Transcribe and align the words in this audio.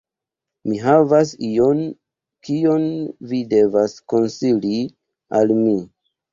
Mi 0.69 0.77
havas 0.85 1.33
ion 1.49 1.83
kion 2.49 2.89
vi 3.35 3.43
devas 3.55 3.97
konsili 4.17 4.83
al 5.43 5.57
mi 5.65 5.79